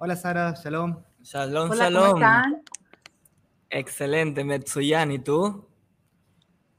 [0.00, 1.02] Hola Sara, shalom.
[1.24, 2.02] Shalom, Hola, shalom.
[2.12, 2.62] ¿cómo están?
[3.68, 5.68] Excelente, Metsuyan, ¿y tú?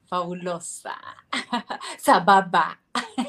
[0.07, 0.95] Fabulosa.
[1.99, 2.79] Sababa.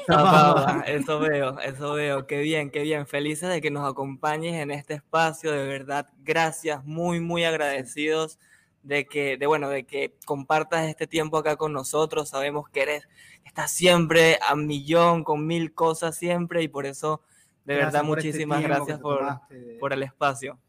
[0.07, 2.25] Sababa, eso veo, eso veo.
[2.25, 3.05] Qué bien, qué bien.
[3.05, 8.39] Felices de que nos acompañes en este espacio, de verdad, gracias, muy, muy agradecidos
[8.83, 12.29] de que, de bueno, de que compartas este tiempo acá con nosotros.
[12.29, 13.09] Sabemos que eres,
[13.43, 17.23] estás siempre a millón, con mil cosas siempre, y por eso,
[17.71, 20.59] de Gracias verdad, por este muchísimas gracias por, tomaste de- por el espacio.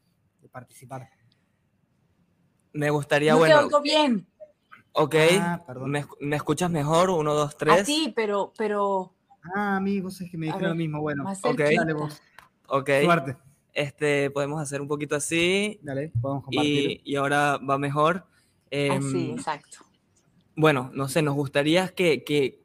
[0.40, 1.08] de participar.
[2.72, 4.26] Me gustaría, no bueno, te oigo bien.
[4.92, 5.90] ok, Ah, perdón.
[5.90, 7.10] ¿me, me escuchas mejor?
[7.10, 7.80] Uno, dos, tres.
[7.80, 9.14] A ti, pero, pero
[9.54, 11.00] Ah, amigos, es que me dijeron lo mismo.
[11.00, 11.60] Bueno, ok.
[11.76, 12.22] dale vos.
[12.68, 13.36] Ok, Suerte.
[13.74, 17.02] este, podemos hacer un poquito así Dale, podemos compartir.
[17.04, 18.24] y, y ahora va mejor.
[18.70, 19.78] Así, Em, exacto.
[20.56, 22.61] bueno, no sé, nos gustaría que, que,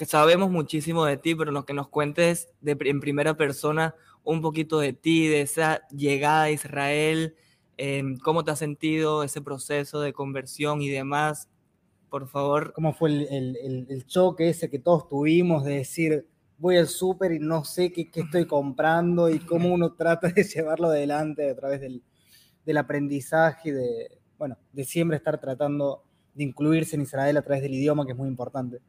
[0.00, 4.40] que sabemos muchísimo de ti, pero lo que nos cuentes de, en primera persona un
[4.40, 7.36] poquito de ti, de esa llegada a Israel,
[7.76, 11.50] em, cómo te has sentido, ese proceso de conversión y demás.
[12.08, 16.26] Por favor, ¿Cómo fue el, el- el- el choque ese que todos tuvimos de decir,
[16.56, 20.44] voy al súper y no sé qué, qué estoy comprando y cómo uno trata de
[20.44, 22.02] llevarlo adelante a través del,
[22.64, 26.04] del aprendizaje y de, bueno, de siempre estar tratando
[26.34, 28.80] de incluirse en Israel a través del idioma, que es muy importante.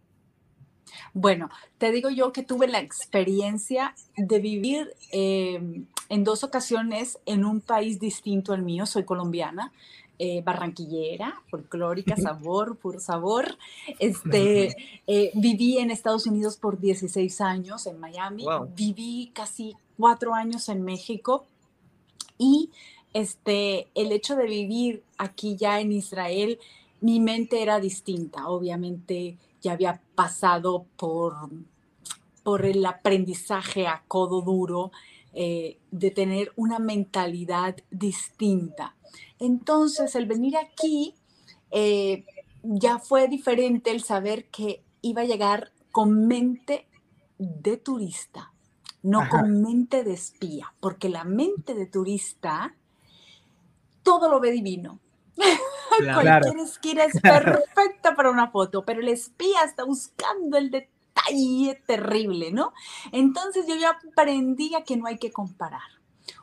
[1.13, 7.45] Bueno, te digo yo que tuve la experiencia de vivir eh, en dos ocasiones en
[7.45, 8.85] un país distinto al mío.
[8.85, 9.71] Soy colombiana,
[10.19, 13.57] eh, barranquillera, folclórica, sabor, puro sabor.
[13.97, 14.75] Este,
[15.07, 18.43] eh, viví en Estados Unidos por 16 años, en Miami.
[18.43, 18.69] Wow.
[18.75, 21.45] Viví casi cuatro años en México.
[22.37, 22.69] Y
[23.13, 26.59] este, el hecho de vivir aquí ya en Israel,
[26.99, 28.47] mi mente era distinta.
[28.47, 31.35] Obviamente ya había pasado por,
[32.43, 34.91] por el aprendizaje a codo duro
[35.33, 38.95] eh, de tener una mentalidad distinta.
[39.39, 41.15] Entonces, el venir aquí
[41.71, 42.25] eh,
[42.63, 46.87] ya fue diferente el saber que iba a llegar con mente
[47.37, 48.51] de turista,
[49.03, 49.29] no Ajá.
[49.29, 52.75] con mente de espía, porque la mente de turista
[54.03, 54.99] todo lo ve divino.
[56.21, 56.45] claro.
[56.45, 62.51] Cualquier esquina es perfecta para una foto, pero el espía está buscando el detalle terrible,
[62.51, 62.73] ¿no?
[63.11, 65.81] Entonces yo ya aprendí a que no hay que comparar.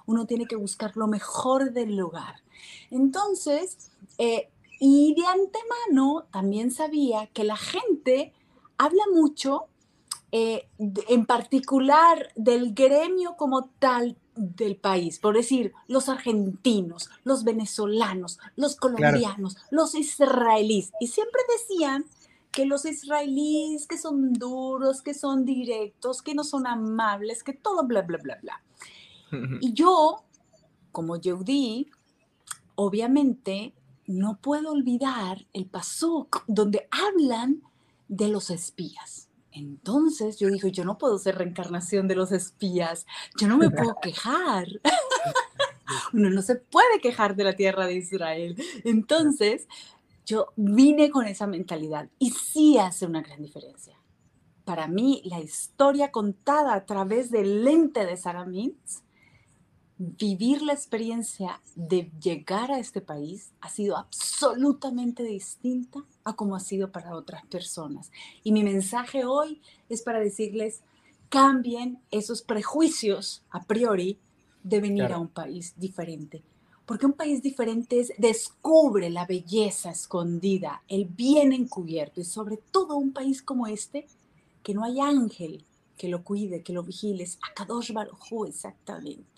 [0.07, 2.43] Uno tiene que buscar lo mejor del lugar.
[2.91, 4.51] Entonces, eh,
[4.81, 8.33] y de antemano también sabía que la gente
[8.77, 9.67] habla mucho,
[10.31, 18.39] eh, en particular del gremio como tal del país, por decir, los argentinos, los venezolanos,
[18.55, 20.93] los colombianos, los israelíes.
[21.01, 22.05] Y siempre decían
[22.51, 27.85] que los israelíes, que son duros, que son directos, que no son amables, que todo
[27.85, 28.63] bla, bla, bla, bla.
[29.61, 30.25] Y yo,
[30.93, 31.91] como Yehudí,
[32.75, 33.75] obviamente
[34.07, 37.63] no puedo olvidar el pasuk donde hablan
[38.09, 39.28] de los espías.
[39.53, 43.07] Entonces yo digo, yo no puedo ser reencarnación de los espías,
[43.41, 44.69] yo no me puedo quejar.
[46.13, 48.57] Uno no se puede quejar de la tierra de Israel.
[48.85, 49.67] Entonces
[50.27, 53.99] yo vine con esa mentalidad y sí hace una gran diferencia.
[54.65, 59.03] Para mí, la historia contada a través del lente de Sarah Mintz
[59.99, 66.61] vivir la experiencia de llegar a este país ha sido absolutamente distinta a como ha
[66.61, 68.11] sido para otras personas.
[68.45, 70.83] Y mi mensaje hoy es para decirles,
[71.29, 74.19] cambien esos prejuicios a priori
[74.63, 75.17] de venir Claro.
[75.17, 76.43] a un país diferente.
[76.87, 82.97] Porque un país diferente es, descubre la belleza escondida, el bien encubierto y sobre todo
[82.97, 84.07] un país como este,
[84.63, 85.65] que no hay ángel
[85.99, 89.38] que lo cuide, que lo vigile, es Akadosh Baruj exactamente.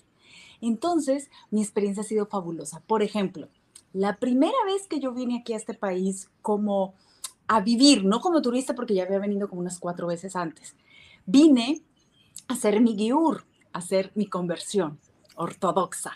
[0.61, 2.81] Entonces, mi experiencia ha sido fabulosa.
[2.87, 3.49] Por ejemplo,
[3.93, 6.95] la primera vez que yo vine aquí a este país como
[7.49, 10.77] a vivir, no como turista porque ya había venido como unas cuatro veces antes,
[11.27, 11.83] vine
[12.49, 14.99] a hacer mi giur, a hacer mi conversión
[15.35, 16.13] ortodoxa,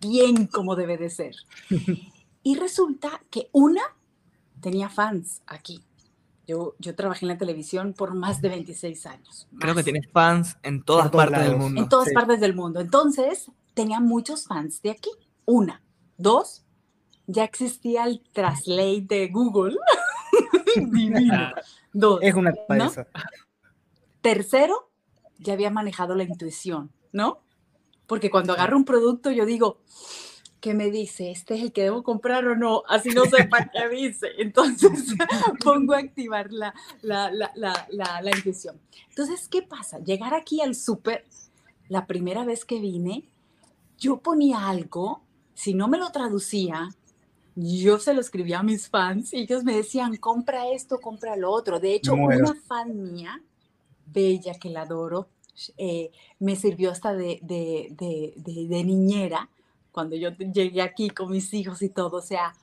[0.00, 1.36] bien como debe de ser.
[2.42, 3.80] Y resulta que una
[4.60, 5.82] tenía fans aquí.
[6.46, 9.48] Yo, yo trabajé en la televisión por más de 26 años.
[9.58, 11.80] Creo que tienes fans en todas partes del mundo.
[11.82, 12.14] en todas Sí.
[12.14, 12.78] partes del mundo.
[12.78, 15.10] Entonces, tenía muchos fans de aquí.
[15.44, 15.82] Una.
[16.16, 16.64] Dos,
[17.26, 19.76] ya existía el translate de Google.
[20.76, 21.52] Divino.
[21.92, 22.18] Dos.
[22.22, 22.90] Es una ¿no?
[24.22, 24.90] Tercero,
[25.38, 27.42] ya había manejado la intuición, ¿no?
[28.06, 29.82] Porque cuando agarro un producto, yo digo,
[30.60, 31.30] ¿qué me dice?
[31.30, 32.82] ¿Este es el que debo comprar o no?
[32.88, 34.28] Así no sepa qué dice.
[34.38, 34.90] Entonces
[35.62, 38.80] pongo a activar la, la, la, la, la, la intuición.
[39.10, 39.98] Entonces, ¿qué pasa?
[39.98, 41.26] Llegar aquí al súper,
[41.88, 43.28] la primera vez que vine,
[43.98, 45.22] yo ponía algo,
[45.54, 46.90] si no me lo traducía,
[47.56, 51.50] yo se lo escribía a mis fans y ellos me decían, compra esto, compra lo
[51.50, 51.80] otro.
[51.80, 53.42] De hecho, una fan mía,
[54.04, 55.28] bella, que la adoro,
[55.78, 59.48] eh, me sirvió hasta de, de, de, de, niñera
[59.90, 62.18] cuando yo llegué aquí con mis hijos y todo.
[62.18, 62.54] O sea,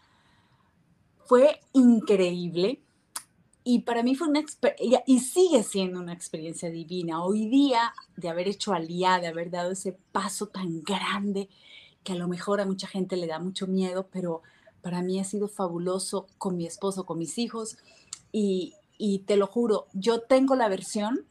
[1.26, 2.80] fue increíble.
[3.63, 7.24] Y para mí fue una experiencia, y sigue siendo una experiencia divina.
[7.24, 11.50] Hoy día, de haber hecho aliada, de haber dado ese paso tan grande,
[12.04, 14.42] que a lo mejor a mucha gente le da mucho miedo, pero
[14.81, 17.77] para mí ha sido fabuloso con mi esposo, con mis hijos.
[18.33, 21.25] Y, y te lo juro, yo tengo la versión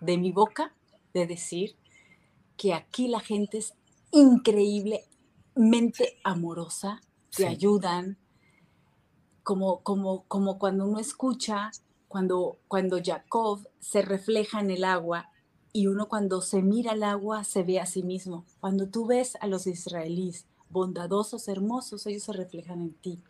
[0.00, 0.72] de mi boca
[1.12, 1.76] de decir
[2.56, 3.74] que aquí la gente es
[4.12, 7.02] increíblemente amorosa,
[7.36, 8.16] te ayudan,
[9.42, 11.70] como, como, como cuando uno escucha,
[12.08, 15.30] cuando, cuando Jacob se refleja en el agua
[15.72, 18.44] y uno cuando se mira al agua se ve a sí mismo.
[18.60, 23.20] Cuando tú ves a los israelíes bondadosos, hermosos, ellos se reflejan en ti.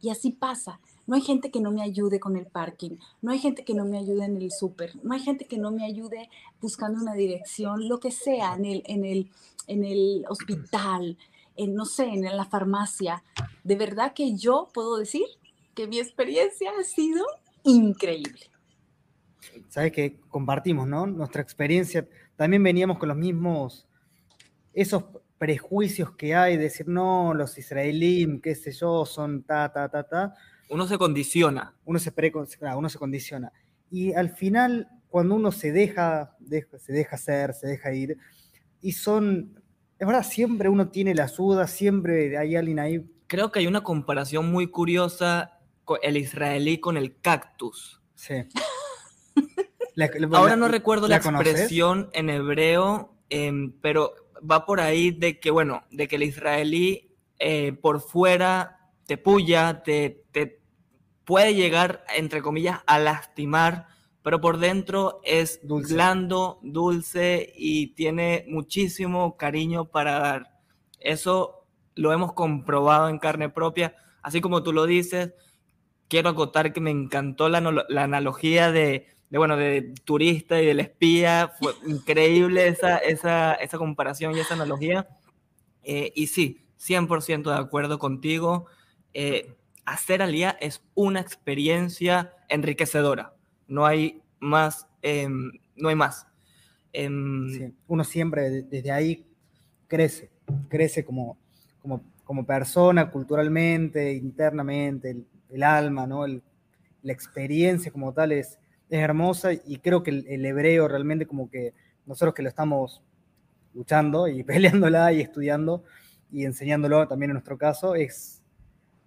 [0.00, 0.80] Y así pasa.
[1.06, 3.86] No hay gente que no me ayude con el parking, no hay gente que no
[3.86, 6.28] me ayude en el súper, no hay gente que no me ayude
[6.60, 9.30] buscando una dirección, lo que sea, en el, en el,
[9.68, 11.16] en el hospital,
[11.58, 13.22] en, no sé, en la farmacia.
[13.64, 15.26] De verdad que yo puedo decir
[15.74, 17.24] que mi experiencia ha sido
[17.64, 18.50] increíble.
[19.68, 21.06] Sabes que compartimos, ¿no?
[21.06, 23.86] Nuestra experiencia, también veníamos con los mismos,
[24.72, 25.04] esos
[25.36, 30.34] prejuicios que hay, decir, no, los israelíes, qué sé yo, son ta, ta, ta, ta
[30.70, 31.74] uno se condiciona.
[31.84, 32.12] Uno se,
[32.76, 33.52] uno se condiciona.
[33.90, 36.36] Y al final, cuando uno se deja,
[36.78, 38.18] se deja hacer, se deja ir,
[38.80, 39.62] y son,
[39.98, 43.04] es verdad, siempre uno tiene la duda, siempre hay alguien ahí.
[43.26, 48.00] Creo que hay una comparación muy curiosa con el israelí con el cactus.
[48.14, 48.34] Sí.
[50.32, 54.14] Ahora no recuerdo la, expresión en hebreo, em, pero
[54.48, 59.82] va por ahí de que, bueno, de que el israelí eh, por fuera te puya,
[59.82, 60.60] te, te
[61.24, 63.88] puede llegar, entre comillas, a lastimar,
[64.28, 70.50] pero por dentro es blando, dulce y tiene muchísimo cariño para dar.
[71.00, 71.64] Eso
[71.94, 75.32] lo hemos comprobado en carne propia, así como tú lo dices.
[76.08, 81.54] Quiero acotar que me encantó la, analogía de, bueno, de turista y del espía.
[81.58, 85.08] Fue increíble esa, esa, esa comparación y esa analogía.
[85.82, 88.66] Eh, y sí, 100% de acuerdo contigo.
[89.14, 93.37] Eh, hacer alía es una experiencia enriquecedora.
[93.68, 96.26] No hay más, em, no hay más.
[96.92, 99.26] Em, uno siempre desde ahí
[99.86, 100.30] crece,
[100.68, 101.38] crece como,
[101.80, 105.16] como, como persona, culturalmente, internamente,
[105.50, 106.26] el, alma, ¿no?
[106.26, 108.58] la experiencia como tal es,
[108.90, 111.74] es hermosa y creo que el, hebreo realmente como que
[112.06, 113.02] nosotros que lo estamos
[113.74, 115.84] luchando y peleándola y estudiando
[116.30, 118.42] y enseñándolo también en nuestro caso, es,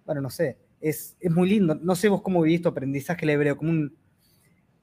[0.04, 1.76] bueno, no sé, es, es muy lindo.
[1.76, 3.96] No sé vos cómo viviste tu aprendizaje hebreo, como un,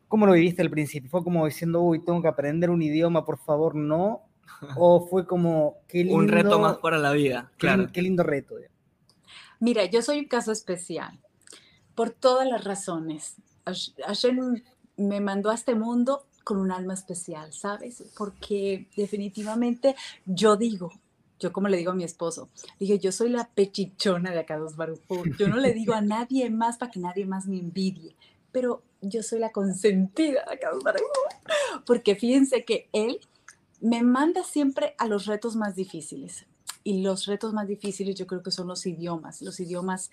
[0.10, 1.10] ¿cómo lo viviste al principio?
[1.10, 4.24] ¿Fue como diciendo, uy, tengo que aprender un idioma, por favor, no?
[4.78, 6.16] ¿O fue como, qué lindo...
[6.16, 7.88] Un reto más para la vida, claro.
[7.94, 8.56] Qué, lindo reto.
[9.62, 11.20] Mira, yo soy un caso especial,
[11.96, 13.36] por todas las razones.
[14.06, 14.36] Ayer
[14.98, 18.04] me mandó a este mundo con un alma especial, ¿sabes?
[18.18, 19.96] Porque definitivamente
[20.26, 20.92] yo digo,
[21.40, 22.50] yo como le digo a mi esposo,
[22.80, 25.24] dije, yo soy la pechichona de acá dos Barufo.
[25.38, 28.16] Yo no le digo a nadie más para que nadie más me envidie,
[28.60, 30.60] pero yo soy la consentida de
[31.86, 33.22] Porque fíjense que él
[33.80, 36.46] me manda siempre a los retos más difíciles.
[36.84, 39.42] Y los retos más difíciles yo creo que son los idiomas.
[39.42, 40.12] Los idiomas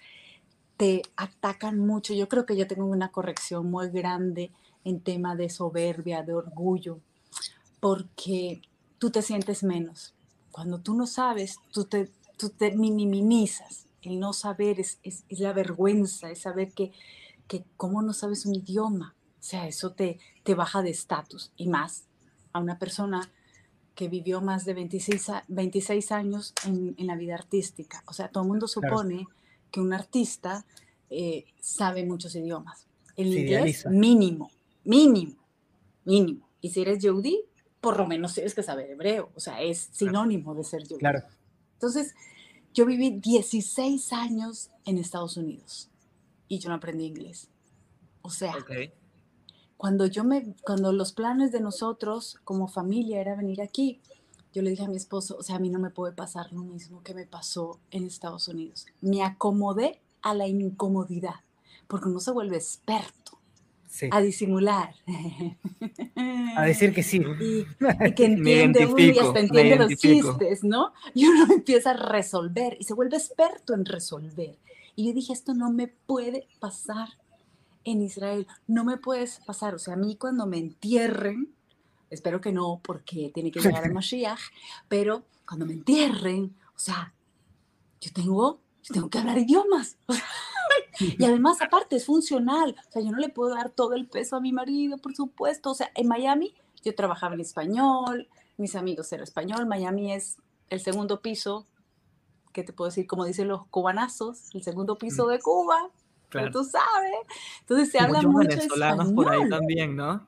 [0.76, 2.14] te atacan mucho.
[2.14, 4.52] Yo creo que yo tengo una corrección muy grande
[4.84, 7.00] en tema de soberbia, de orgullo,
[7.80, 8.62] porque
[8.98, 10.14] tú te sientes menos
[10.52, 13.88] cuando tú no sabes, tú te, tú te minimizas.
[14.00, 16.92] El no saber es, es, la vergüenza, es saber que,
[17.48, 19.14] que cómo no sabes un idioma.
[19.40, 22.04] O sea, eso te, te baja de estatus y más
[22.52, 23.30] a una persona
[23.94, 28.02] que vivió más de 26, 26 años en, en, la vida artística.
[28.06, 29.26] O sea, todo el mundo supone
[29.70, 30.66] que un artista
[31.08, 32.86] eh, sabe muchos idiomas.
[33.16, 34.50] El inglés mínimo,
[34.84, 35.36] mínimo,
[36.04, 36.48] mínimo.
[36.60, 37.42] Y si eres Yehudi,
[37.80, 40.98] por lo menos tienes que saber hebreo, o sea, es sinónimo de ser yo.
[40.98, 41.22] Claro.
[41.74, 42.14] Entonces,
[42.74, 45.88] yo viví 16 años en Estados Unidos
[46.48, 47.48] y yo no aprendí inglés.
[48.22, 48.54] O sea,
[49.76, 54.00] cuando yo me, cuando los planes de nosotros como familia era venir aquí,
[54.52, 56.62] yo le dije a mi esposo, o sea, a mí no me puede pasar lo
[56.62, 58.86] mismo que me pasó en Estados Unidos.
[59.00, 61.36] Me acomodé a la incomodidad,
[61.86, 63.38] porque uno se vuelve experto
[64.10, 64.94] a disimular.
[66.56, 67.22] A decir que sí.
[67.40, 67.66] Y,
[68.14, 70.92] que entiende uno y hasta entiende los chistes, ¿no?
[71.14, 74.58] Y uno empieza a resolver y se vuelve experto en resolver.
[74.96, 77.10] Y yo dije, esto no me puede pasar
[77.84, 79.74] en Israel, no me puedes pasar.
[79.74, 81.54] O sea, a mí cuando me entierren,
[82.10, 84.40] espero que no, porque tiene que llegar al Mashiach,
[84.88, 87.14] pero cuando me entierren, o sea,
[88.00, 89.96] yo tengo, yo tengo que hablar idiomas.
[90.98, 92.74] Y además, aparte, es funcional.
[92.88, 95.70] O sea, yo no le puedo dar todo el peso a mi marido, por supuesto.
[95.70, 99.66] O sea, en Miami yo trabajaba en español, mis amigos eran español.
[99.66, 100.38] Miami es
[100.70, 101.66] el segundo piso,
[102.56, 103.06] ¿qué te puedo decir?
[103.06, 105.28] Como dicen los cubanazos, el segundo piso mm.
[105.28, 105.90] de Cuba.
[106.30, 106.50] Claro.
[106.50, 107.14] Tú sabes.
[107.60, 110.26] Entonces se habla mucho venezolanos por ahí también, ¿no?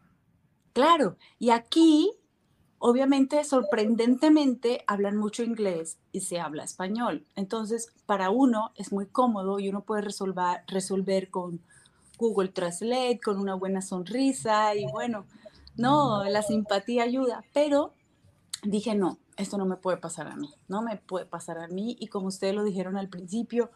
[0.75, 1.17] Claro.
[1.39, 2.13] Y aquí
[2.81, 7.27] Obviamente, sorprendentemente, hablan mucho inglés y se habla español.
[7.35, 11.61] Entonces, para uno es muy cómodo y uno puede resolver, resolver con
[12.19, 15.27] Google Translate, con una buena sonrisa y bueno,
[15.77, 17.95] no, la simpatía ayuda, pero
[18.63, 21.97] dije, no, esto no me puede pasar a mí, no me puede pasar a mí
[22.01, 23.71] y como ustedes lo dijeron al principio,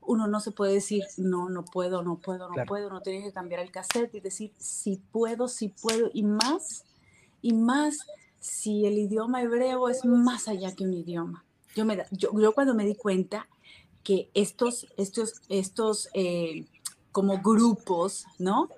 [0.00, 3.32] uno no se puede decir, no, no puedo, no puedo, no puedo, no tiene que
[3.32, 6.84] cambiar el cassette y decir, sí puedo, sí puedo y más,
[7.42, 8.06] y más
[8.40, 11.44] si el idioma hebreo es más allá que un idioma.
[11.76, 13.48] Yo, me, yo, cuando me di cuenta
[14.02, 16.64] que estos, estos, estos eh,
[17.12, 18.70] como grupos, ¿no?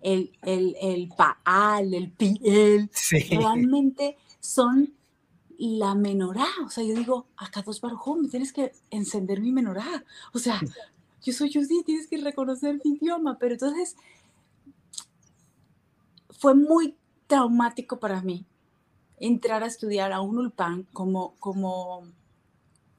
[0.00, 2.90] El, el, el Paal, el Piel,
[3.30, 4.94] realmente son
[5.58, 6.46] la menorá.
[6.64, 10.04] O sea, yo digo, acá dos me tienes que encender mi menorá.
[10.32, 10.60] O sea,
[11.22, 13.38] yo soy Judith, tienes que reconocer mi idioma.
[13.38, 13.96] Pero entonces
[16.30, 18.46] fue muy traumático para mí
[19.20, 22.04] entrar a estudiar a un ulpan como, como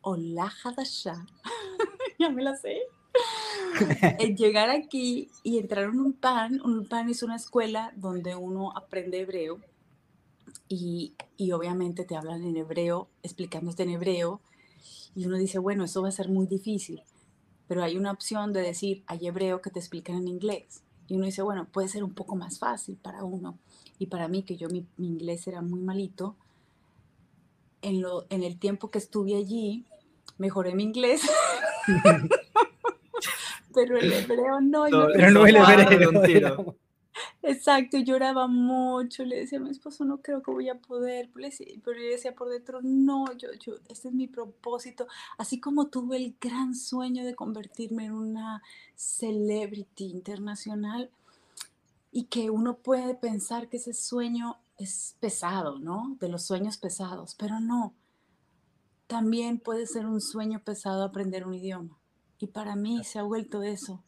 [0.02, 1.26] Hola Hadasha,
[2.20, 2.82] ya me la sé.
[4.38, 9.22] llegar aquí y entrar a un ulpan, un ulpan es una escuela donde uno aprende
[9.22, 9.60] hebreo
[10.68, 14.42] y, y obviamente te hablan en hebreo, explicándote en hebreo,
[15.16, 17.02] y uno dice, bueno, eso va a ser muy difícil,
[17.68, 20.84] pero hay una opción de decir, hay hebreo que te explican en inglés.
[21.08, 23.58] Y uno dice, bueno, puede ser un poco más fácil para uno.
[23.98, 26.36] Y para mí, que yo mi, inglés era muy malito,
[27.82, 29.86] en, lo, en el tiempo que estuve allí,
[30.38, 31.22] mejoré mi inglés.
[33.74, 34.86] pero el hebreo no.
[35.14, 36.76] pero no el hebreo.
[37.42, 41.98] Exacto, lloraba mucho, le decía a mi esposo, no creo que voy a poder, pero
[41.98, 46.36] yo decía por dentro, no, yo, yo, este es mi propósito, así como tuve el
[46.42, 48.62] gran sueño de convertirme en una
[48.96, 51.10] celebrity internacional
[52.12, 56.18] y que uno puede pensar que ese sueño es pesado, ¿no?
[56.20, 57.94] De los sueños pesados, pero no,
[59.08, 61.98] también puede ser un sueño pesado aprender un idioma.
[62.38, 64.04] Y para mí se ha vuelto eso.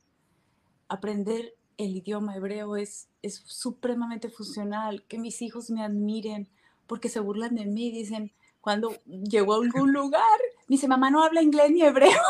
[0.87, 6.47] Aprender el idioma hebreo es, es supremamente funcional, que mis hijos me admiren,
[6.87, 11.23] porque se burlan de mí, dicen, cuando llego a algún lugar, me dice, mamá no
[11.23, 12.21] habla inglés ni hebreo.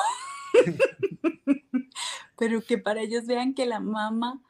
[2.37, 4.41] Pero que para ellos vean que la mamá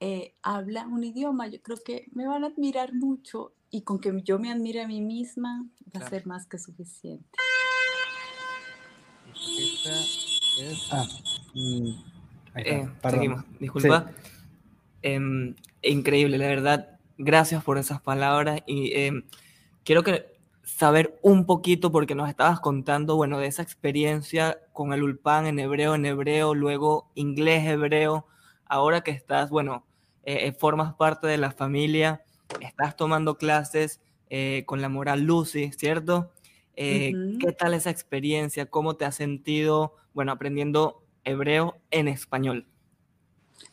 [0.00, 4.12] eh, habla un idioma, yo creo que me van a admirar mucho y con que
[4.24, 7.38] yo me admire a mí misma va a ser más que suficiente.
[10.90, 11.06] Ah,
[11.54, 11.88] mm,
[12.56, 14.10] eh, seguimos, disculpa.
[15.02, 16.98] Em, increíble, la verdad.
[17.18, 19.24] Gracias por esas palabras y em,
[19.84, 20.36] quiero que
[20.66, 25.58] saber un poquito porque nos estabas contando, bueno, de esa experiencia con el ulpan en
[25.58, 28.26] hebreo, en hebreo, luego inglés, hebreo.
[28.66, 29.86] Ahora que estás, bueno,
[30.24, 32.24] eh, eh, formas parte de la familia,
[32.60, 36.32] estás tomando clases eh, con la moral Lucy, ¿cierto?
[36.74, 38.66] ¿Qué tal esa experiencia?
[38.66, 42.66] ¿Cómo te has sentido, bueno, aprendiendo hebreo en español?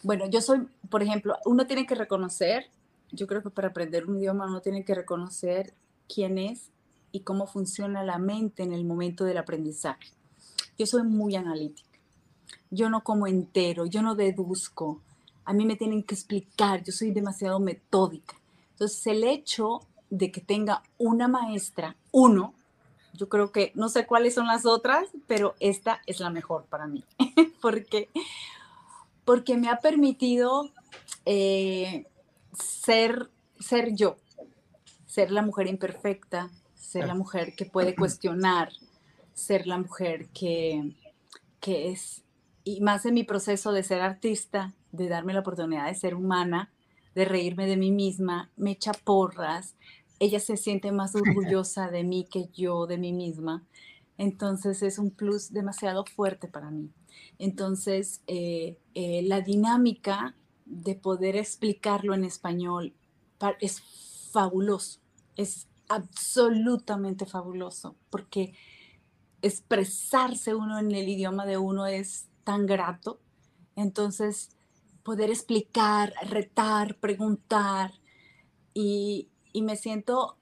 [0.01, 2.67] Bueno, yo soy, por ejemplo, uno tiene que reconocer,
[3.11, 5.73] yo creo que para aprender un idioma uno tiene que reconocer
[6.13, 6.69] quién es
[7.11, 10.09] y cómo funciona la mente en el momento del aprendizaje.
[10.77, 11.99] Yo soy muy analítica.
[12.71, 14.99] Yo no como entero, yo no deduzco.
[15.45, 18.35] A mí me tienen que explicar, yo soy demasiado metódica.
[18.71, 22.53] Entonces, el hecho de que tenga una maestra, uno,
[23.13, 26.87] yo creo que no sé cuáles son las otras, pero esta es la mejor para
[26.87, 27.03] mí,
[27.61, 28.09] porque
[29.25, 30.71] porque me ha permitido
[31.25, 32.05] eh,
[32.53, 34.17] ser, ser yo,
[35.05, 38.71] ser la mujer imperfecta, ser la mujer que puede cuestionar,
[39.33, 40.95] ser la mujer que,
[41.59, 42.23] que es,
[42.63, 46.71] y más en mi proceso de ser artista, de darme la oportunidad de ser humana,
[47.15, 49.75] de reírme de mí misma, me echa porras,
[50.19, 53.63] ella se siente más orgullosa de mí que yo de mí misma.
[54.17, 56.91] Entonces es un plus demasiado fuerte para mí.
[57.39, 62.93] Entonces, eh, eh, la dinámica de poder explicarlo en español
[63.59, 63.81] es
[64.31, 64.99] fabuloso,
[65.35, 68.53] es absolutamente fabuloso, porque
[69.41, 73.19] expresarse uno en el idioma de uno es tan grato.
[73.75, 74.51] Entonces,
[75.03, 77.91] poder explicar, retar, preguntar,
[78.73, 79.29] y,
[79.61, 80.37] me siento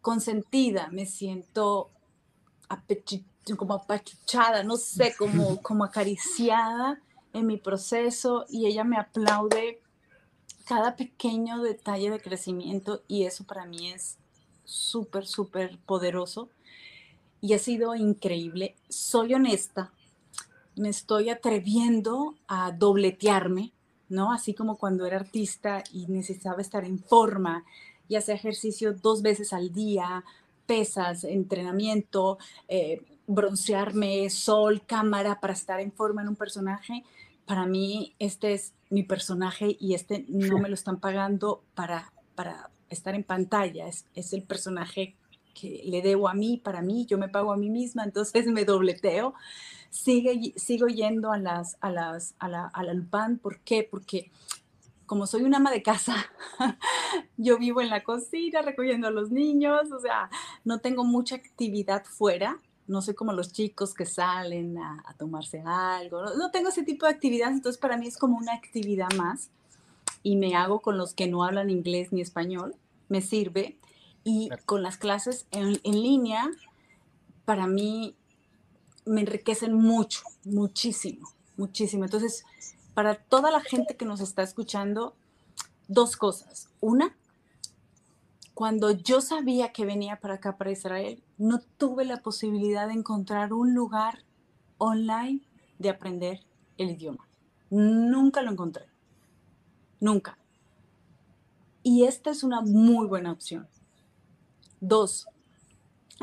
[0.00, 1.90] consentida, me siento
[3.56, 7.00] como apachuchada, no sé, como, como acariciada
[7.32, 9.80] en mi proceso y ella me aplaude
[10.64, 14.18] cada pequeño detalle de crecimiento y eso para mí es
[14.64, 16.50] súper, súper poderoso
[17.40, 18.76] y ha sido increíble.
[18.88, 19.92] Soy honesta,
[20.76, 23.72] me estoy atreviendo a dobletearme,
[24.08, 24.32] ¿no?
[24.32, 27.64] Así como cuando era artista y necesitaba estar en forma
[28.08, 30.24] y hacer ejercicio dos veces al día,
[30.66, 32.38] pesas, entrenamiento,
[32.68, 37.04] eh, broncearme, sol, cámara para estar en forma en un personaje.
[37.46, 42.70] Para mí este es mi personaje y este no me lo están pagando para, para
[42.90, 45.14] estar en pantalla, es, es el personaje
[45.54, 48.64] que le debo a mí, para mí, yo me pago a mí misma, entonces me
[48.64, 49.34] dobleteo.
[49.90, 53.86] Sigue, sigo yendo a las, a las, a la, a la Lupan, ¿por qué?
[53.90, 54.30] Porque
[55.06, 56.14] como soy una ama de casa,
[57.36, 60.30] yo vivo en la cocina recogiendo a los niños, o sea,
[60.64, 66.22] no tengo mucha actividad fuera, no soy como los chicos que salen a, tomarse algo,
[66.36, 69.50] no, tengo ese tipo de actividades, entonces para mí es como una actividad más
[70.22, 72.74] y me hago con los que no hablan inglés ni español,
[73.08, 73.78] me sirve.
[74.24, 76.50] Y con las clases en, en línea,
[77.44, 78.14] para mí
[79.06, 82.04] me enriquecen mucho, muchísimo, muchísimo.
[82.04, 82.44] Entonces,
[82.94, 85.14] para toda la gente que nos está escuchando,
[85.86, 86.68] dos cosas.
[86.80, 87.16] Una,
[88.58, 93.52] cuando yo sabía que venía para acá, para Israel, no tuve la posibilidad de encontrar
[93.52, 94.24] un lugar
[94.78, 95.42] online
[95.78, 96.40] de aprender
[96.76, 97.28] el idioma.
[97.70, 98.86] Nunca lo encontré.
[100.00, 100.38] Nunca.
[101.84, 103.68] Y esta es una muy buena opción.
[104.80, 105.28] Dos,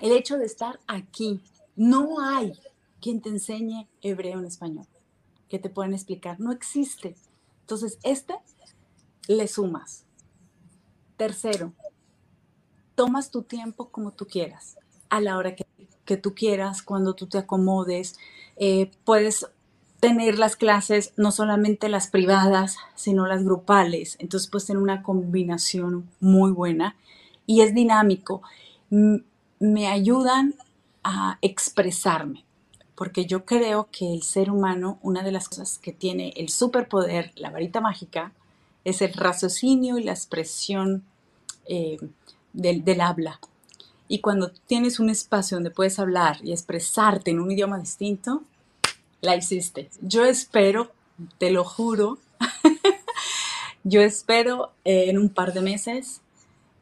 [0.01, 1.39] el hecho de estar aquí.
[1.77, 2.51] No hay
[2.99, 4.87] quien te enseñe hebreo en español,
[5.47, 6.41] que te puedan explicar.
[6.41, 7.15] No existe.
[7.61, 8.35] Entonces, este
[9.29, 10.03] le sumas.
[11.15, 11.71] Tercero,
[12.95, 14.77] tomas tu tiempo como tú quieras,
[15.09, 18.17] a la hora que, tú quieras, cuando tú te acomodes.
[18.57, 19.47] Eh, puedes
[19.99, 24.17] tener las clases, no solamente las privadas, sino las grupales.
[24.19, 26.95] Entonces puedes tener una combinación muy buena
[27.45, 28.41] y es dinámico.
[29.59, 30.55] me ayudan
[31.03, 32.45] a expresarme,
[32.95, 37.31] porque yo creo que el ser humano, una de las cosas que tiene el superpoder,
[37.35, 38.31] la varita mágica,
[38.83, 41.03] es el raciocinio y la expresión
[41.67, 41.97] eh,
[42.55, 43.39] del, habla.
[44.07, 48.43] Y cuando tienes un espacio donde puedes hablar y expresarte en un idioma distinto,
[49.21, 49.89] la hiciste.
[50.01, 50.91] Yo espero,
[51.37, 52.19] te lo juro,
[53.83, 56.21] yo espero eh, en un par de meses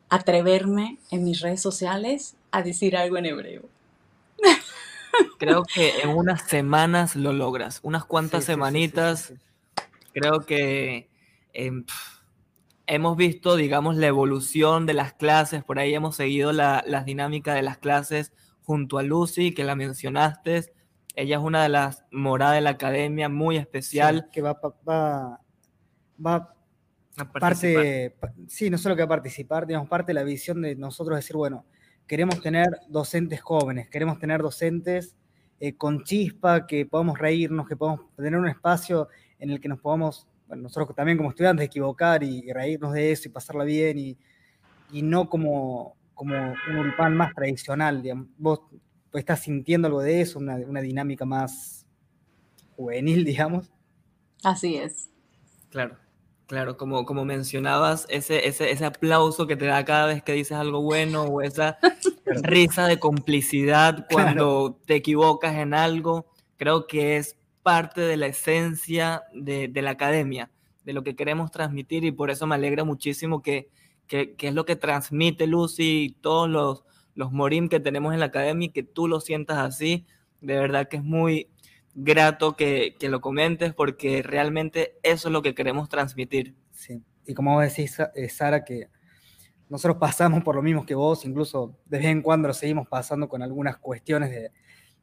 [0.09, 3.63] atreverme en mis redes sociales a decir algo en hebreo.
[5.39, 9.33] Creo que en unas semanas lo logras, unas cuantas semanitas.
[10.12, 11.07] creo que
[11.53, 11.86] em,
[12.88, 17.56] hemos visto, digamos, la evolución de las clases, por ahí hemos seguido la, las dinámicas
[17.56, 20.74] de las clases junto a Lucy, que la mencionaste.
[21.15, 24.30] Ella es una de las moradas de la academia, muy especial.
[24.32, 25.39] que va, va,
[26.26, 26.54] va
[27.17, 28.15] a parte,
[28.48, 31.36] sí, no solo que va a participar, digamos, parte de la visión de nosotros decir,
[31.36, 31.65] bueno,
[32.08, 35.15] queremos tener docentes jóvenes, queremos tener docentes
[35.60, 39.80] eh, con chispa, que podamos reírnos, que podamos tener un espacio en el que nos
[39.80, 44.18] podamos nosotros también como estudiantes equivocar y, reírnos de eso y pasarla bien y,
[44.92, 46.36] y no como, como
[46.70, 48.28] un ulpan más tradicional, digamos.
[48.38, 48.62] Vos
[49.13, 51.86] estás sintiendo algo de eso, una, una dinámica más
[52.76, 53.72] juvenil, digamos.
[54.44, 55.10] Así es.
[55.70, 55.98] Claro.
[56.46, 60.58] Claro, como, como mencionabas, ese, ese, ese, aplauso que te da cada vez que dices
[60.58, 61.80] algo bueno o esa
[62.26, 69.23] risa de complicidad cuando te equivocas en algo, creo que es parte de la esencia
[69.34, 70.52] de, la academia,
[70.84, 73.69] de lo que queremos transmitir y por eso me alegra muchísimo que,
[74.08, 76.84] que, es lo que transmite Lucy y todos los,
[77.15, 80.06] los morim que tenemos en la academia y que tú lo sientas así.
[80.41, 81.49] De verdad que es muy
[81.95, 86.56] grato que, lo comentes porque realmente eso es lo que queremos transmitir.
[86.71, 87.02] Sí.
[87.26, 88.89] Y como decís, eh, Sara, que
[89.69, 93.41] nosotros pasamos por lo mismo que vos, incluso de vez en cuando seguimos pasando con
[93.41, 94.52] algunas cuestiones de,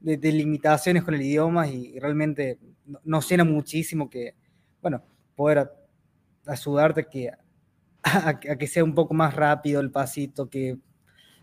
[0.00, 2.58] de, limitaciones con el idioma y, realmente
[3.04, 4.34] nos llena muchísimo que,
[4.82, 5.02] bueno,
[5.36, 5.70] poder
[6.46, 7.30] ayudarte que,
[8.02, 10.78] a, que sea un poco más rápido el pasito, que,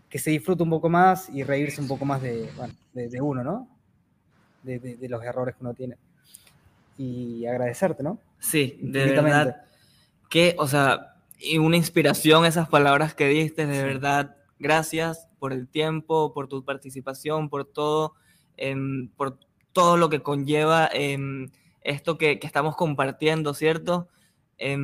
[0.08, 3.44] que se disfrute un poco más y reírse un poco más de, bueno, de, uno,
[3.44, 3.68] ¿no?
[4.62, 5.96] De, de, los errores que uno tiene.
[6.98, 8.18] Y agradecerte, ¿no?
[8.38, 9.68] Sí, de verdad
[10.28, 15.68] qué, o sea, y una inspiración esas palabras que diste, de verdad, gracias por el
[15.68, 18.14] tiempo, por tu participación, por todo,
[19.16, 19.38] por
[19.72, 21.50] todo lo que conlleva em,
[21.82, 24.08] esto que, que, estamos compartiendo, ¿cierto?
[24.58, 24.76] Eh,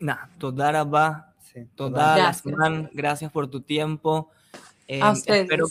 [0.00, 2.90] Nada, toda va, sí, toda gracias.
[2.92, 4.30] gracias por tu tiempo.
[4.88, 5.42] Eh, A ustedes.
[5.42, 5.66] Espero,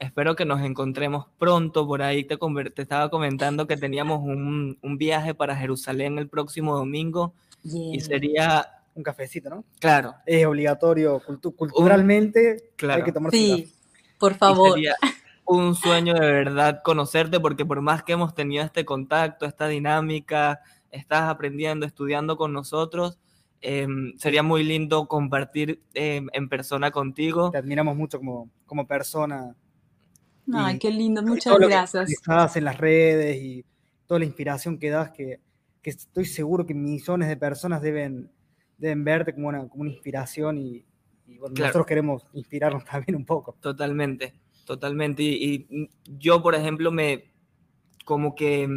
[0.00, 1.86] espero, que nos encontremos pronto.
[1.86, 6.76] Por ahí te, te estaba comentando que teníamos un, un, viaje para Jerusalén el próximo
[6.76, 7.94] domingo yeah.
[7.94, 9.64] y sería un cafecito, ¿no?
[9.78, 10.16] Claro.
[10.26, 12.98] Es obligatorio, cultu culturalmente, claro.
[12.98, 13.72] hay que tomar Sí,
[14.18, 14.76] por favor.
[14.80, 14.96] Y sería
[15.50, 20.60] un sueño de verdad conocerte, porque por más que hemos tenido este contacto, esta dinámica,
[20.90, 23.18] estás aprendiendo, estudiando con nosotros,
[23.60, 23.86] eh,
[24.16, 27.50] sería muy lindo compartir eh, en persona contigo.
[27.50, 29.54] Te admiramos mucho como, como persona.
[30.52, 32.06] Ay, y, qué lindo, muchas gracias.
[32.06, 33.64] Que estás en las redes y
[34.06, 35.40] toda la inspiración que das, que,
[35.82, 38.30] que estoy seguro que millones de personas deben,
[38.78, 40.84] deben verte como una, como una inspiración y,
[41.26, 41.68] y bueno, claro.
[41.68, 43.56] nosotros queremos inspirarnos también un poco.
[43.60, 44.34] Totalmente,
[44.70, 45.24] totalmente.
[45.24, 47.32] Y, y yo, por ejemplo, me
[48.04, 48.68] como que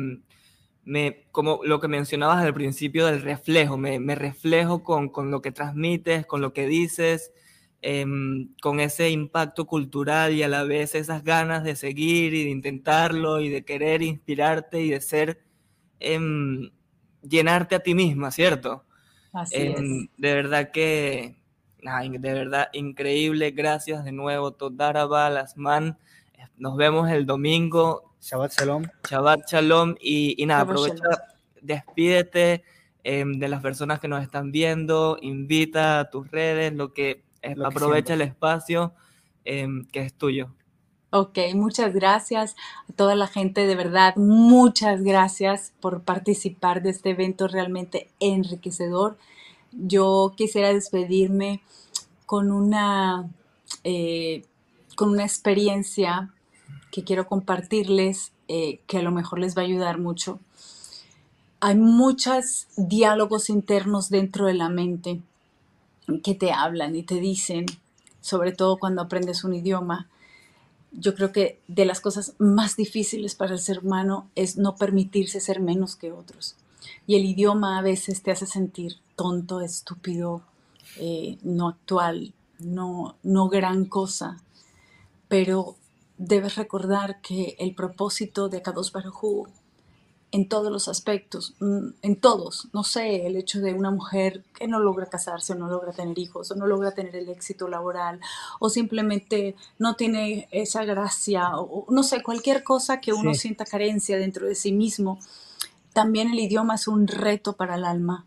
[0.85, 5.43] me, como lo que mencionabas al principio del reflejo, me, me reflejo con, con, lo
[5.43, 7.31] que transmites, con lo que dices,
[7.83, 8.07] eh,
[8.59, 13.39] con ese impacto cultural y a la vez esas ganas de seguir y de intentarlo
[13.39, 15.43] y de querer inspirarte y de ser,
[15.99, 16.19] eh,
[17.21, 18.83] llenarte a ti misma, ¿cierto?
[19.31, 20.09] Así eh, es.
[20.17, 21.35] De verdad que,
[21.85, 23.51] ay, de verdad, increíble.
[23.51, 25.97] Gracias de nuevo, Todaraba, Lasman.
[26.57, 28.13] Nos vemos el domingo.
[28.21, 28.83] Shabbat Shalom.
[29.09, 29.95] Shabbat Shalom.
[29.99, 31.03] Y, y nada, aprovecha,
[31.61, 32.63] despídete
[33.03, 37.55] eh, de las personas que nos están viendo, invita a tus redes, lo que, eh,
[37.55, 38.93] Lo que aprovecha el espacio
[39.43, 40.53] eh, que es tuyo.
[41.09, 42.55] Ok, muchas gracias
[42.89, 49.17] a toda la gente, de verdad, muchas gracias por participar de este evento realmente enriquecedor.
[49.77, 51.61] Yo quisiera despedirme
[52.25, 53.29] con una,
[53.83, 54.43] eh,
[54.95, 56.33] con una experiencia
[56.91, 60.39] que quiero compartirles, eh, que a lo mejor les va a ayudar mucho.
[61.59, 65.21] Hay muchos diálogos internos dentro de la mente
[66.23, 67.65] que te hablan y te dicen,
[68.21, 70.07] sobre todo cuando aprendes un idioma,
[70.91, 75.39] yo creo que de las cosas más difíciles para el ser humano es no permitirse
[75.39, 76.55] ser menos que otros.
[77.07, 80.41] Y el idioma a veces te hace sentir tonto, estúpido,
[80.97, 84.37] eh, no actual, no, no gran cosa.
[85.27, 85.75] Pero
[86.17, 89.47] debes recordar que el propósito de Kadosh Baruj
[90.31, 94.67] en todos los aspectos, mm, en todos, no sé, el hecho de una mujer que
[94.67, 98.19] no logra casarse o no logra tener hijos o no logra tener el éxito laboral
[98.59, 103.41] o simplemente no tiene esa gracia o no sé, cualquier cosa que uno Sí.
[103.41, 105.19] sienta carencia dentro de sí mismo,
[105.93, 108.25] también el idioma es un reto para el alma.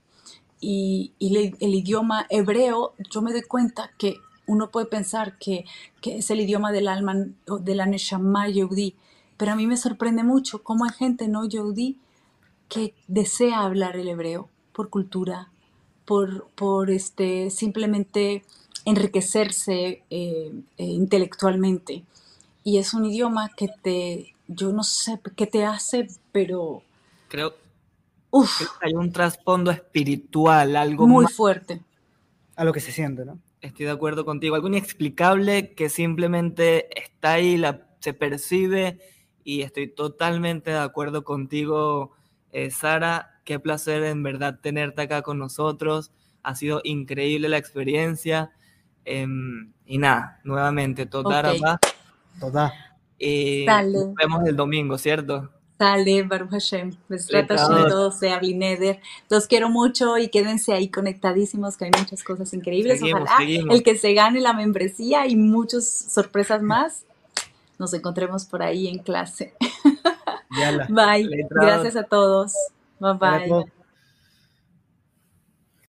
[0.60, 5.64] Y, el idioma hebreo, yo me doy cuenta que uno puede pensar que,
[6.00, 7.14] que es el idioma del alma,
[7.60, 8.94] de la Neshama Yehudi,
[9.36, 11.98] pero a mí me sorprende mucho cómo hay gente no Yehudi
[12.68, 15.50] que desea hablar el hebreo por cultura,
[16.04, 18.44] por, por este, simplemente
[18.84, 22.04] enriquecerse eh, eh, intelectualmente.
[22.64, 26.82] Y es un idioma que te, yo no sé qué te hace, pero
[27.36, 27.54] Creo,
[28.30, 31.34] creo que hay un trasfondo espiritual, algo muy más.
[31.34, 31.82] fuerte.
[32.54, 33.38] A lo que se siente, ¿no?
[33.60, 39.00] Estoy de acuerdo contigo, algo inexplicable que simplemente está ahí, la, se percibe
[39.44, 42.12] y estoy totalmente de acuerdo contigo,
[42.52, 43.42] eh, Sara.
[43.44, 46.12] Qué placer en verdad tenerte acá con nosotros.
[46.42, 48.50] Ha sido increíble la experiencia.
[49.04, 51.58] Em, y nada, nuevamente, Totara Ok.
[51.62, 51.78] va.
[52.40, 52.72] Toda.
[53.18, 53.92] Y Dale.
[53.92, 55.50] nos vemos el domingo, ¿cierto?
[55.78, 56.92] Sale, Baruch Hashem.
[57.08, 57.88] Letrados.
[57.88, 59.00] todo sea Blineder.
[59.28, 63.00] Los quiero mucho y quédense ahí conectadísimos, que hay muchas cosas increíbles.
[63.00, 63.74] Seguimos, Ojalá seguimos.
[63.74, 67.04] el que se gane la membresía y muchas sorpresas más,
[67.78, 69.52] nos encontremos por ahí en clase.
[70.58, 70.86] Yala.
[70.88, 71.46] Bye.
[71.50, 72.54] Gracias a todos.
[72.98, 73.75] Bye bye.